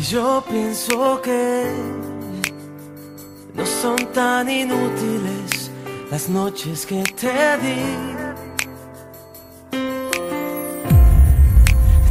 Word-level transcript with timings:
Yo 0.00 0.42
pienso 0.48 1.20
que 1.20 1.66
no 3.54 3.66
son 3.66 3.96
tan 4.12 4.48
inútiles 4.48 5.70
las 6.10 6.30
noches 6.30 6.86
que 6.86 7.02
te 7.02 7.58
di. 7.58 8.16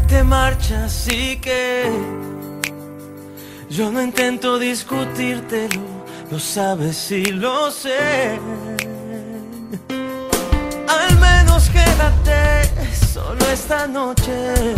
Te 0.08 0.24
marchas 0.24 1.08
y 1.08 1.38
que 1.38 1.90
yo 3.70 3.92
no 3.92 4.04
intento 4.04 4.60
discutírtelo, 4.60 5.82
lo 6.30 6.38
sabes 6.38 7.12
y 7.12 7.26
lo 7.26 7.72
sé. 7.72 8.40
Al 10.88 11.20
menos 11.20 11.68
quédate 11.70 12.70
solo 13.12 13.44
esta 13.52 13.88
noche 13.88 14.76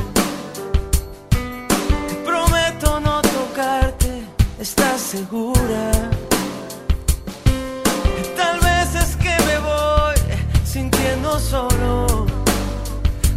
¿Estás 4.63 5.01
segura? 5.01 5.91
Tal 8.37 8.59
vez 8.61 8.95
es 8.95 9.17
que 9.17 9.35
me 9.47 9.59
voy 9.59 10.15
sintiendo 10.63 11.37
solo, 11.37 12.25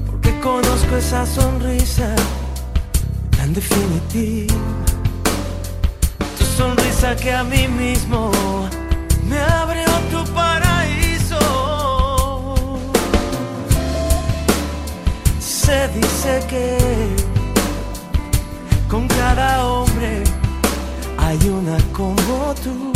porque 0.07 0.39
conozco 0.39 0.97
esa 0.97 1.27
sonrisa 1.27 2.15
tan 3.37 3.53
definitiva. 3.53 4.55
Tu 6.39 6.45
sonrisa 6.45 7.17
que 7.17 7.33
a 7.33 7.43
mí 7.43 7.67
mismo 7.67 8.31
me 9.29 9.41
abrió 9.41 9.91
tu 10.13 10.23
paraíso. 10.33 11.41
Se 15.41 15.89
dice 15.89 16.47
que 16.49 16.79
con 18.89 19.09
cada 19.09 19.67
hombre 19.67 20.23
hay 21.27 21.49
una 21.49 21.77
como 21.93 22.55
tú. 22.63 22.93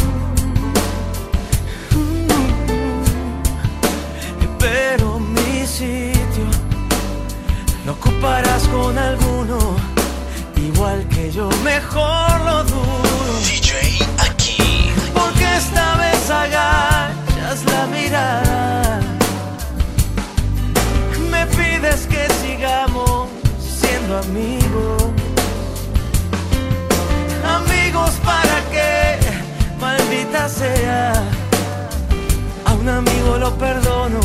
Pero 4.58 5.18
mi 5.18 5.66
sitio 5.66 6.46
lo 7.86 7.92
ocuparás 7.92 8.68
con 8.68 8.96
alguno, 8.96 9.58
igual 10.56 11.06
que 11.08 11.32
yo, 11.32 11.48
mejor 11.64 12.40
lo 12.44 12.64
dudo. 12.64 13.22
DJ 13.48 13.98
aquí. 14.28 14.92
Porque 15.14 15.46
esta 15.56 15.96
vez 15.96 16.30
agachas 16.30 17.64
la 17.72 17.86
mirada. 17.86 19.00
Me 21.32 21.46
pides 21.46 22.06
que 22.06 22.28
sigamos 22.42 23.28
siendo 23.58 24.18
amigos 24.18 25.19
para 27.92 28.60
que, 28.70 29.18
maldita 29.80 30.48
sea, 30.48 31.12
a 32.64 32.72
un 32.72 32.88
amigo 32.88 33.36
lo 33.38 33.50
perdono, 33.58 34.20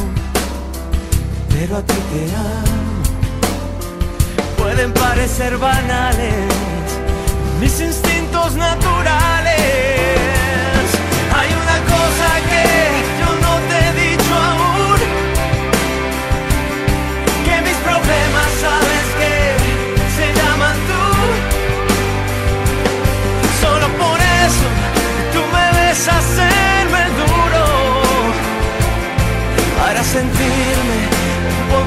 pero 1.50 1.78
a 1.78 1.82
ti 1.82 1.96
te 2.12 2.36
amo. 2.36 2.76
Pueden 4.58 4.94
parecer 4.94 5.58
banales 5.58 6.46
mis 7.60 7.80
instintos 7.80 8.54
naturales. 8.56 9.56
Hay 11.38 11.50
una 11.64 11.78
cosa 11.94 12.28
que 12.50 12.55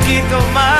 poquito 0.08 0.40
más 0.54 0.77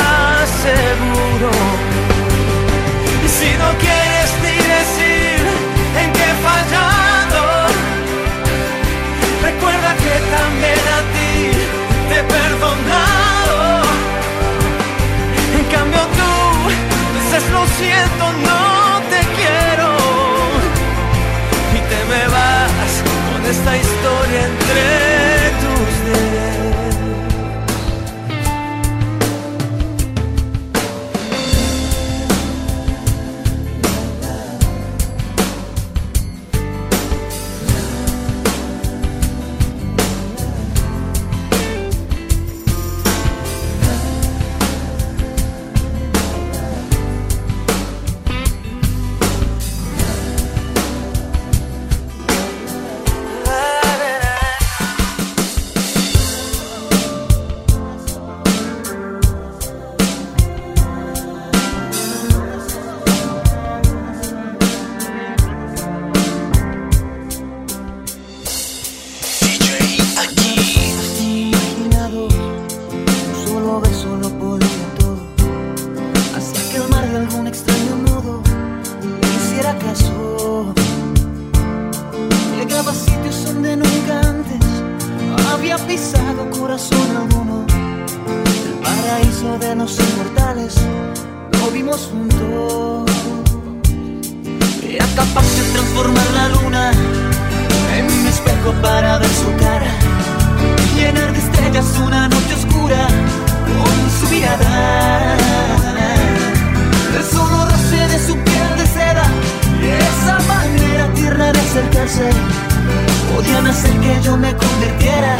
me 114.38 114.54
convirtiera 114.56 115.37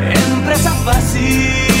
en 0.00 0.44
presa 0.44 0.70
fácil 0.84 1.77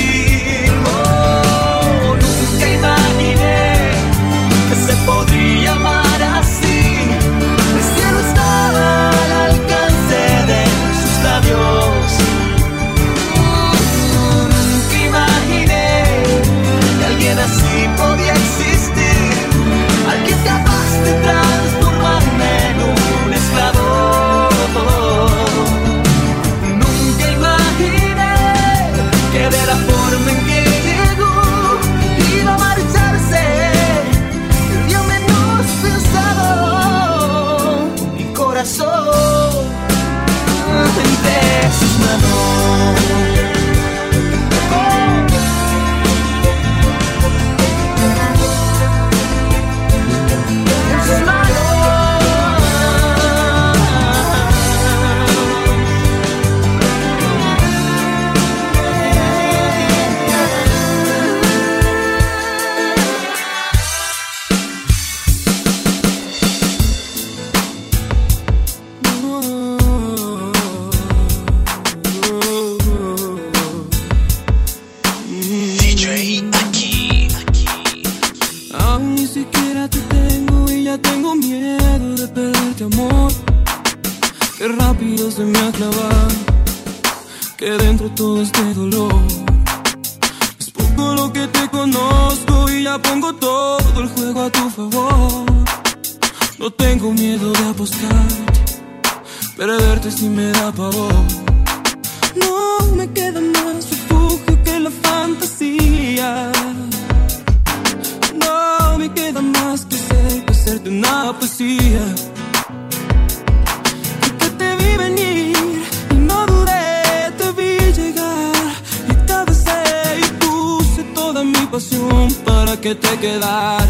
que 122.80 122.94
te 122.94 123.18
quedaras. 123.18 123.88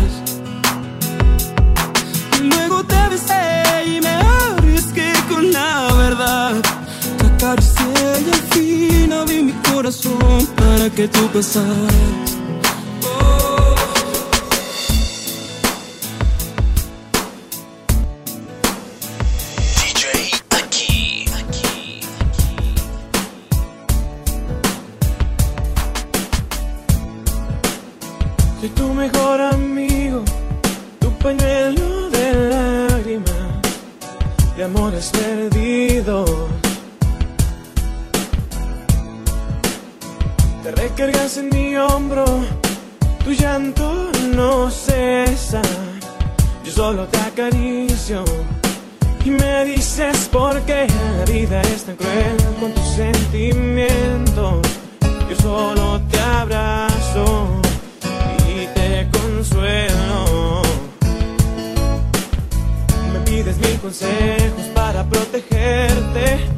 Luego 2.42 2.84
te 2.84 3.08
besé 3.10 3.84
y 3.86 4.00
me 4.00 4.08
arriesgué 4.08 5.12
con 5.28 5.52
la 5.52 5.92
verdad. 5.94 6.54
Te 7.18 7.26
acaricié 7.26 7.84
y 8.26 8.30
al 8.30 8.42
fin 8.52 9.12
abrí 9.12 9.42
mi 9.42 9.52
corazón 9.70 10.46
para 10.56 10.88
que 10.90 11.06
tú 11.08 11.28
pasaras. 11.28 12.37
consejos 63.88 64.66
para 64.74 65.02
protegerte. 65.02 66.57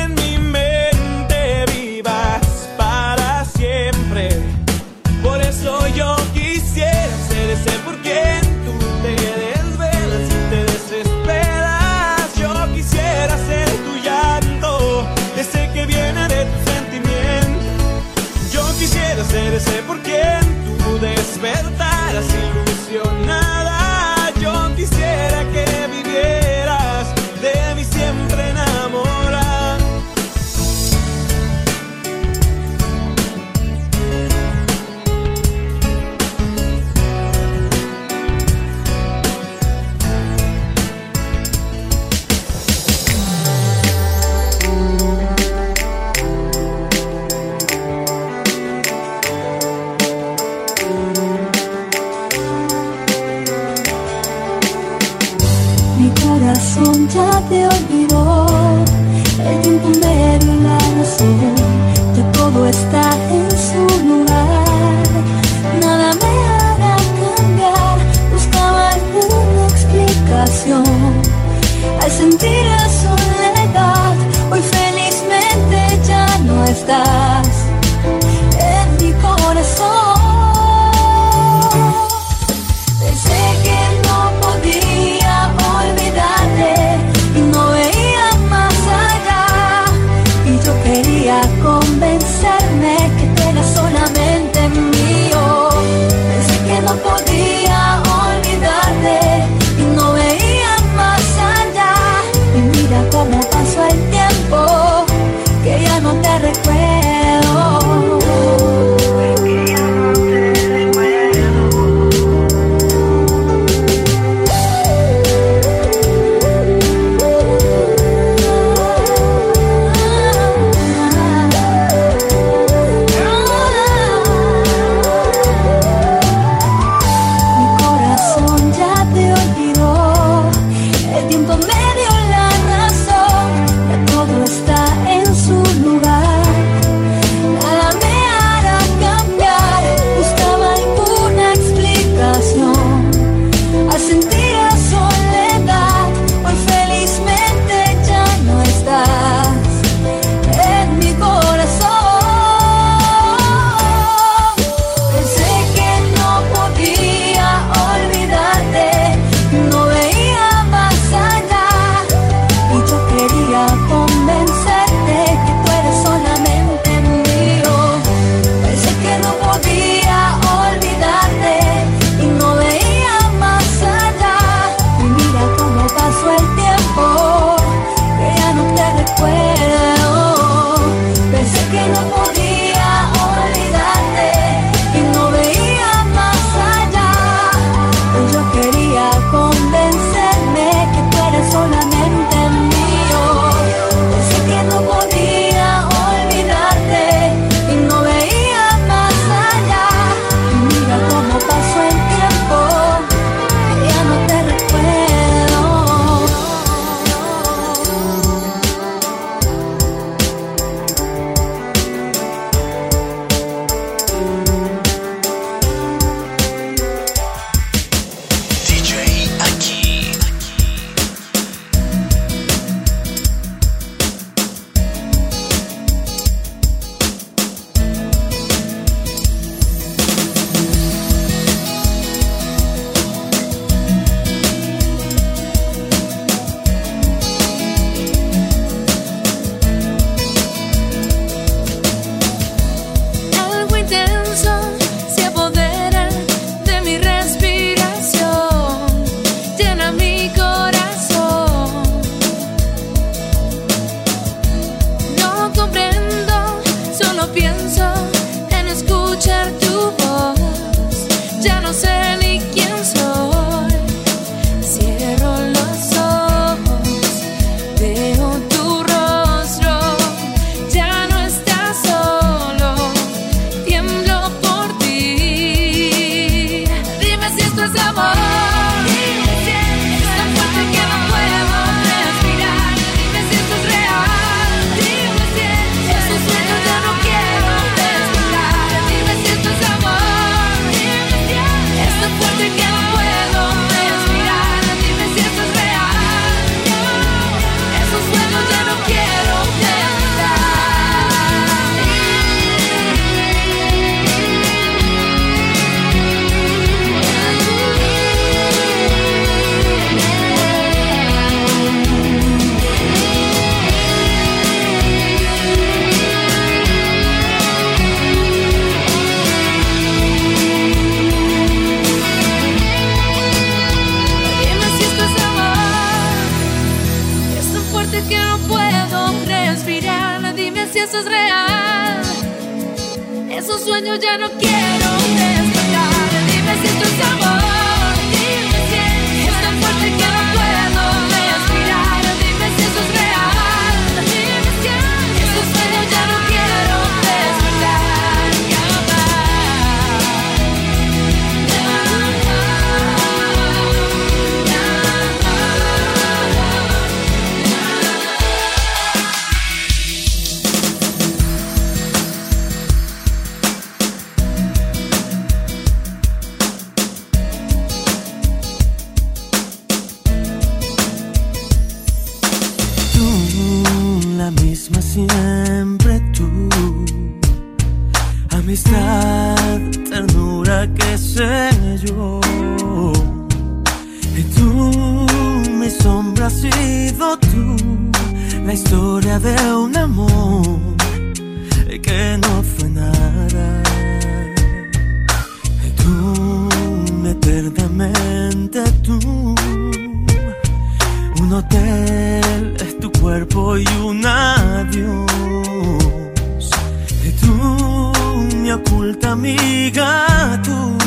amiga 409.11 410.41
tú, 410.43 410.77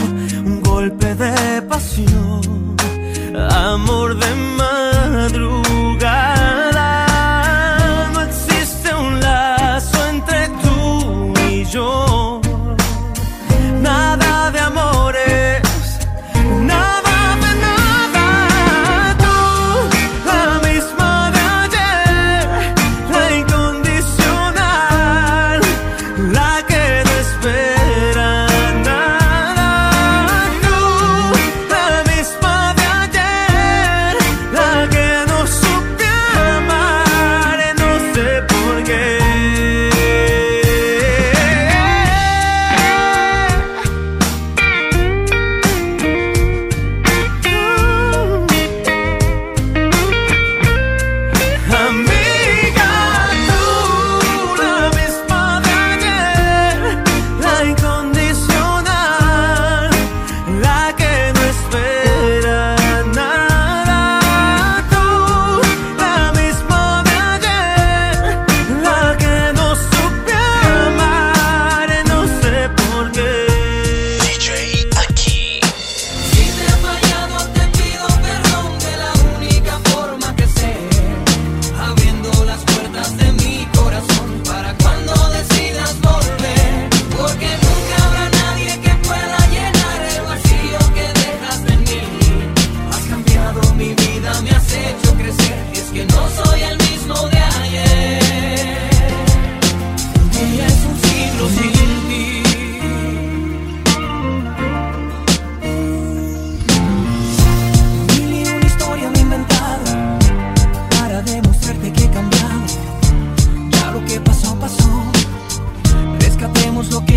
un 0.47 0.62
golpe 0.62 1.14
de 1.14 1.62
pasión, 1.62 2.76
amor 3.50 4.19
de 4.19 4.35
mar. 4.57 4.93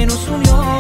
nos 0.07 0.27
unió. 0.29 0.76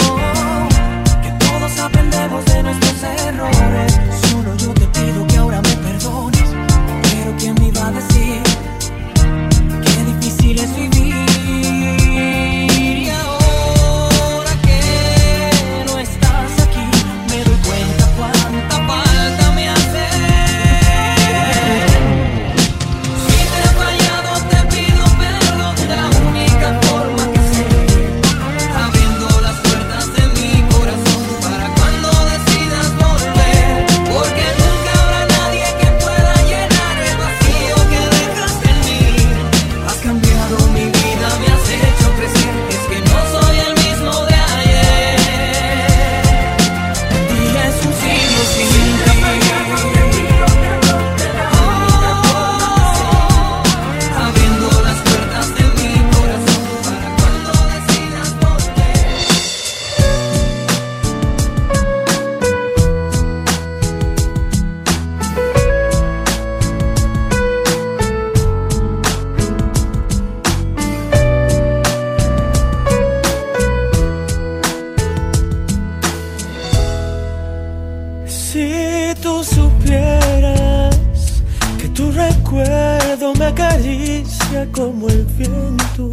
como 84.65 85.07
el 85.07 85.23
viento, 85.37 86.11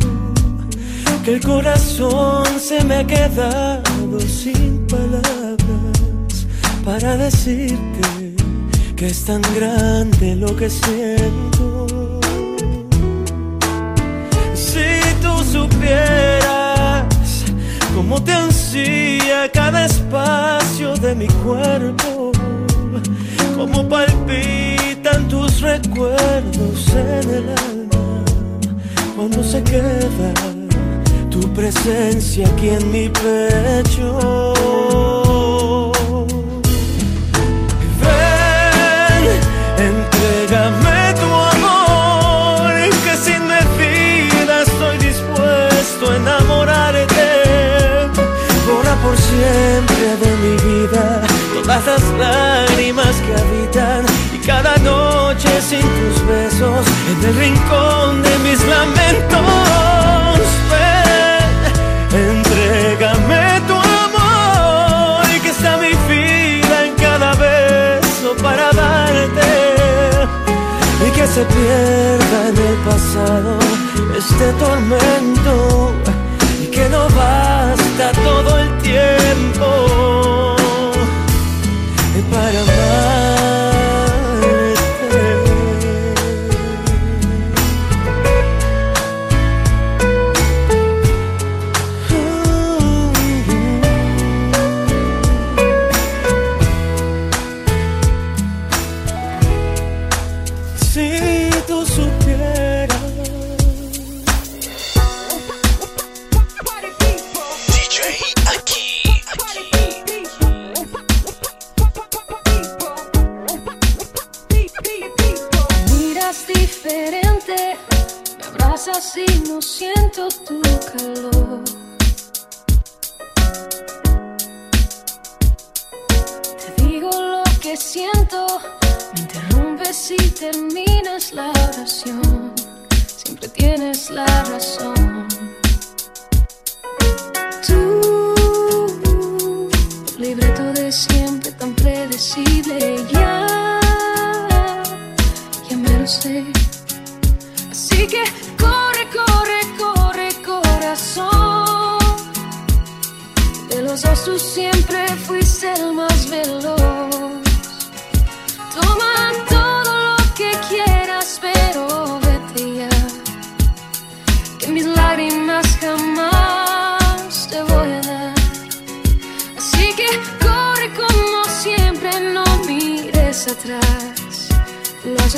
que 1.25 1.35
el 1.35 1.41
corazón 1.41 2.45
se 2.61 2.85
me 2.85 2.97
ha 2.97 3.07
quedado 3.07 4.21
sin 4.21 4.87
palabras 4.87 6.47
para 6.85 7.17
decirte 7.17 8.35
que 8.97 9.07
es 9.07 9.25
tan 9.25 9.41
grande 9.55 10.37
lo 10.37 10.55
que 10.55 10.69
siento. 10.69 12.21
Si 14.55 15.01
tú 15.23 15.43
supieras 15.51 17.07
cómo 17.95 18.23
te 18.23 18.33
ansía 18.33 19.51
cada 19.53 19.87
espacio 19.87 20.95
de 20.97 21.15
mi 21.15 21.29
cuerpo, 21.45 22.33
cómo 23.57 23.89
palpita 23.89 25.19
tus 25.29 25.63
recuerdos 25.63 26.89
en 26.95 27.31
el 27.31 27.49
alma 27.49 27.84
cuando 29.27 29.43
se 29.43 29.63
queda 29.63 30.35
tu 31.31 31.41
presencia 31.55 32.47
aquí 32.47 32.69
en 32.69 32.93
mi 32.93 33.09
pecho. 33.09 34.53
Ven, 38.03 39.41
entrégame 39.89 41.15
tu 41.21 41.31
amor, 41.55 42.75
que 43.05 43.17
sin 43.17 43.43
medida 43.47 44.63
estoy 44.69 44.99
dispuesto 44.99 46.11
a 46.11 46.17
enamorarte. 46.17 47.29
Borra 48.67 48.95
por 49.03 49.17
siempre 49.17 50.07
de 50.23 50.33
mi 50.43 50.55
vida 50.69 51.23
todas 51.55 51.87
las 51.87 52.03
lágrimas 52.19 53.15
que 53.25 53.33
habitan 53.41 54.05
y 54.35 54.39
cada 54.47 54.77
noche 54.79 55.49
sin 55.63 55.81
tus 55.81 56.27
besos 56.27 56.87
en 57.11 57.29
el 57.29 57.35
rincón 57.37 58.04
que 71.25 71.31
se 71.31 71.45
pierda 71.47 72.49
en 72.51 72.57
el 72.59 72.77
pasado 72.85 73.59
este 74.19 74.53
tormento 74.65 75.93
y 76.63 76.67
que 76.67 76.87
no 76.91 77.05
basta 77.17 78.13
todo 78.23 78.54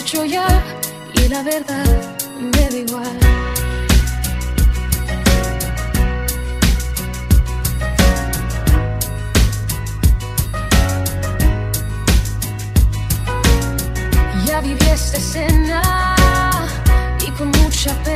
Hecho 0.07 0.25
ya 0.25 0.47
y 1.15 1.29
la 1.29 1.43
verdad 1.43 1.85
me 2.39 2.71
da 2.71 2.77
igual. 2.77 3.19
Ya 14.47 14.61
viví 14.61 14.79
esta 14.93 15.17
escena 15.17 15.83
y 17.27 17.31
con 17.33 17.49
mucha 17.49 17.93
pena 18.05 18.16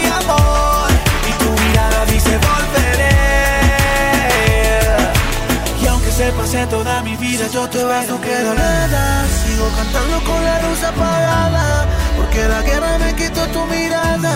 pase 6.41 6.65
toda 6.67 7.03
mi 7.03 7.15
vida, 7.17 7.47
yo 7.53 7.69
te 7.69 7.83
vas, 7.83 8.07
no 8.07 8.19
queda 8.19 8.53
nada. 8.55 9.25
Sigo 9.41 9.67
cantando 9.77 10.17
con 10.27 10.43
la 10.43 10.55
luz 10.63 10.83
apagada, 10.83 11.87
porque 12.17 12.41
la 12.47 12.61
guerra 12.61 12.97
me 12.97 13.13
quitó 13.15 13.41
tu 13.47 13.61
mirada. 13.65 14.35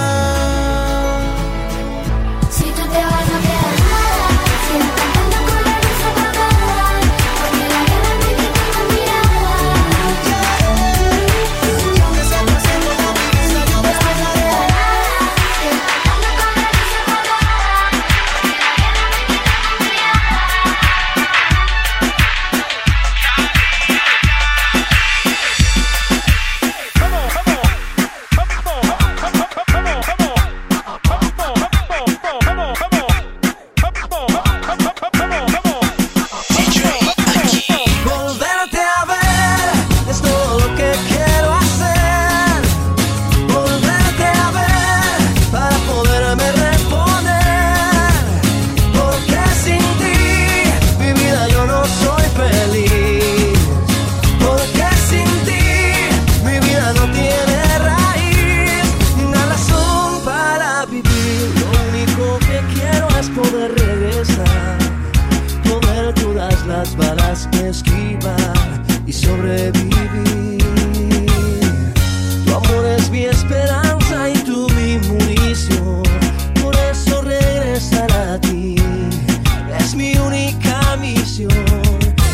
Si 2.51 2.65
tú 2.77 2.83
te 2.93 3.01
vas 3.11 3.44
única 80.35 80.97
misión. 80.97 81.49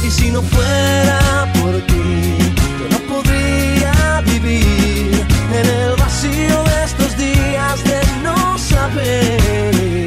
Y 0.04 0.10
si 0.10 0.32
no 0.32 0.42
fuera 0.42 1.48
por 1.60 1.74
ti, 1.88 2.38
yo 2.80 2.86
no 2.94 3.00
podría 3.14 4.22
vivir 4.26 5.26
en 5.60 5.66
el 5.80 5.96
vacío 5.98 6.64
de 6.64 6.84
estos 6.84 7.18
días 7.18 7.84
de 7.84 8.02
no 8.24 8.58
saber. 8.58 10.06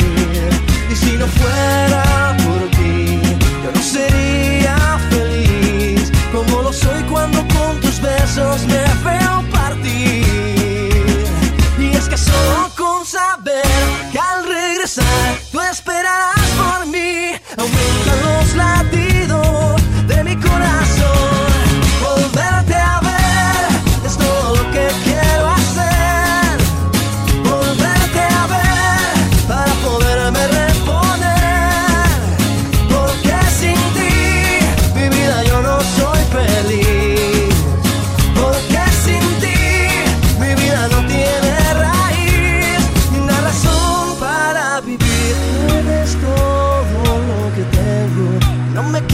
Y 0.90 0.94
si 0.96 1.12
no 1.16 1.26
fuera 1.26 2.36
por 2.44 2.62
ti, 2.76 3.20
yo 3.62 3.70
no 3.74 3.82
sería 3.82 4.76
feliz 5.10 6.10
como 6.32 6.62
lo 6.62 6.72
soy 6.72 7.02
cuando 7.04 7.38
con 7.54 7.80
tus 7.80 8.00
besos 8.00 8.66
me 8.66 8.84
veo 9.08 9.44
partir. 9.52 11.06
Y 11.78 11.96
es 11.96 12.08
que 12.08 12.16
solo 12.16 12.70
con 12.76 13.06
saber 13.06 13.64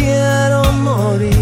quiero 0.01 0.63
morir 0.73 1.40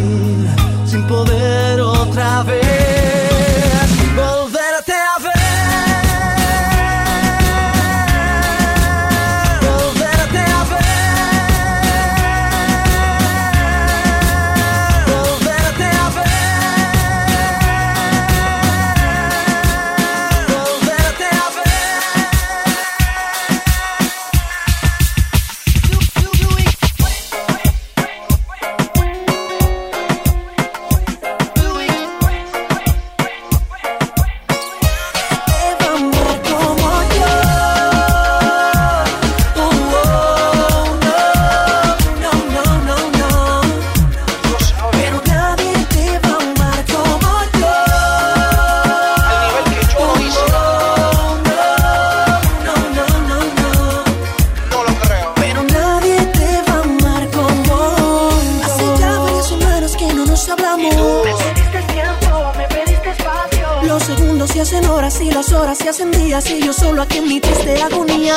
nos 60.38 60.48
hablamos. 60.50 60.94
pediste 60.94 61.82
tiempo, 61.92 62.52
me 62.56 62.68
pediste 62.68 63.10
espacio 63.10 63.82
Los 63.84 64.02
segundos 64.04 64.50
se 64.50 64.60
hacen 64.60 64.86
horas 64.86 65.20
y 65.20 65.30
las 65.30 65.52
horas 65.52 65.78
se 65.78 65.88
hacen 65.88 66.10
días 66.12 66.48
y 66.50 66.60
yo 66.64 66.72
solo 66.72 67.02
aquí 67.02 67.18
en 67.18 67.28
mi 67.28 67.40
triste 67.40 67.82
agonía. 67.82 68.36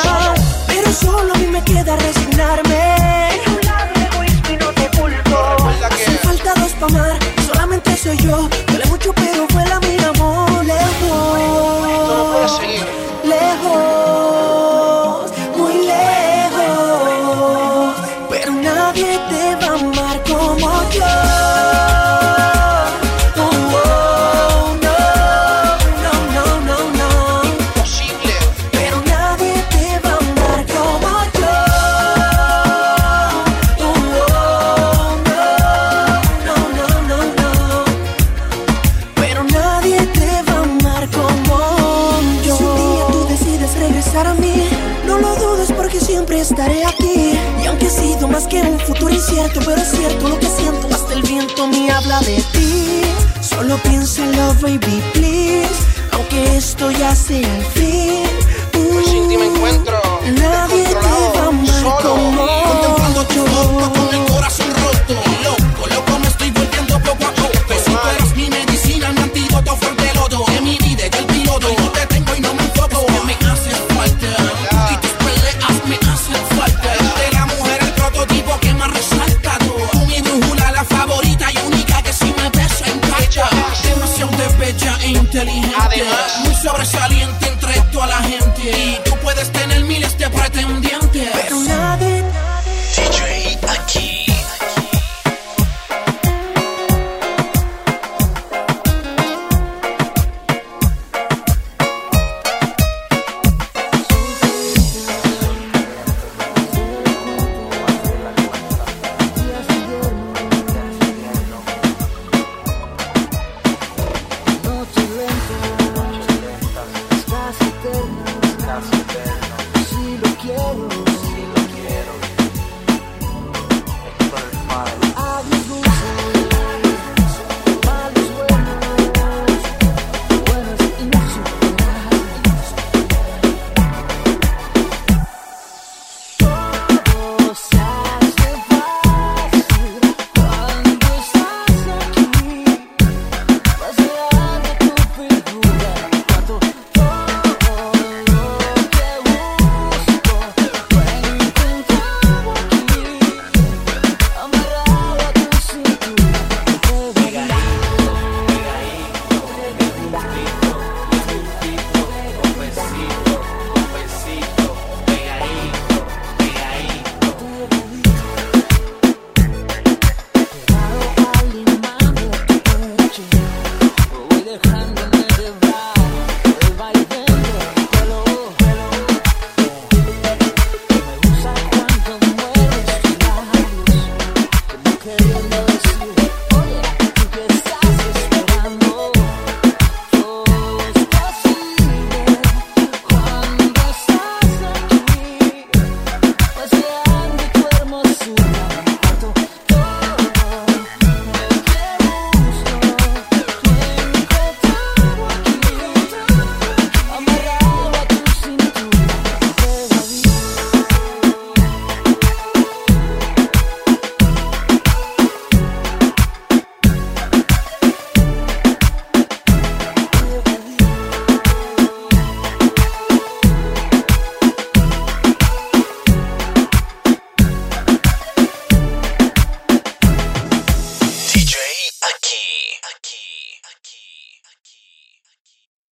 Pero 0.68 0.92
solo 0.92 1.34
a 1.34 1.38
mí 1.38 1.48
me 1.48 1.64
queda 1.64 1.96
resignarme. 1.96 3.30
Tu 3.46 3.68
lado 3.68 4.24
y 4.50 4.58
no 4.58 4.68
te 4.74 4.98
culpo 4.98 5.38
Hacen 5.86 6.18
falta 6.24 6.54
dos 6.56 6.72
pa' 6.74 6.86
amar, 6.88 7.20
solamente 7.46 7.96
soy 7.96 8.18
yo. 8.18 8.50
Duele 8.68 8.86
mucho, 8.86 9.14
pero 9.14 9.48
vuela 9.48 9.80
mi 9.82 10.04
amor 10.04 10.66
de 52.42 52.60
ti. 52.60 53.02
Solo 53.42 53.78
piénsalo, 53.78 54.54
baby, 54.62 55.02
please. 55.14 55.80
Aunque 56.14 56.58
esto 56.58 56.92
ya 56.92 57.16
sea 57.16 57.40
el 57.40 57.66
fin. 57.66 58.30
Pues 58.72 58.86
uh, 58.86 59.10
sin 59.10 59.28
ti 59.30 59.38
me 59.38 59.50
mm, 59.50 59.56
encuentro. 59.56 60.02
Nadie 60.40 60.84
te 60.84 60.94
va 60.96 61.44
a 61.44 61.48
amar 61.48 61.68
Solo. 61.68 61.98
como 62.02 62.48
Contemplando 62.68 63.26
tu 63.28 63.46
boca 63.46 64.01
sobra 86.62 86.86
salientar 86.86 87.41